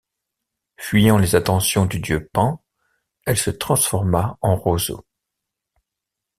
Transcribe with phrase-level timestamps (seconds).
[0.79, 2.63] Fuyant les attentions du dieu Pan,
[3.27, 5.05] elle se transforma en roseaux.